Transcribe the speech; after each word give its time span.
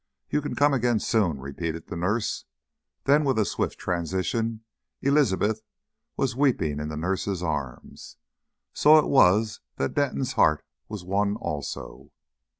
"You 0.31 0.41
can 0.41 0.55
come 0.55 0.73
again 0.73 0.99
soon," 0.99 1.39
repeated 1.39 1.85
the 1.85 1.95
nurse. 1.95 2.45
Then 3.03 3.23
with 3.23 3.37
a 3.37 3.45
swift 3.45 3.77
transition 3.77 4.63
Elizabeth 5.03 5.61
was 6.17 6.35
weeping 6.35 6.79
in 6.79 6.89
the 6.89 6.97
nurse's 6.97 7.43
arms. 7.43 8.17
So 8.73 8.97
it 8.97 9.05
was 9.05 9.59
that 9.75 9.93
Denton's 9.93 10.33
heart 10.33 10.65
was 10.89 11.05
won 11.05 11.35
also. 11.35 12.09